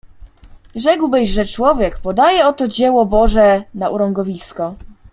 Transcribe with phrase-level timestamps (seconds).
[0.75, 4.75] "Rzekłbyś, że człowiek oto podaje dzieło Boże na urągowisko."